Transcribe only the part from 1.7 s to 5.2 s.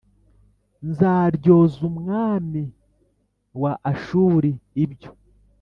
umwami wa Ashuri ibyo